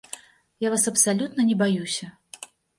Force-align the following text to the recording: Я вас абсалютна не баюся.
Я 0.65 0.71
вас 0.75 0.87
абсалютна 0.93 1.47
не 1.53 1.61
баюся. 1.63 2.13